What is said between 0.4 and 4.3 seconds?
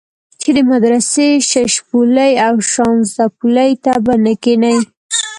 چې د مدرسې ششپولي او شانزدا پلي ته به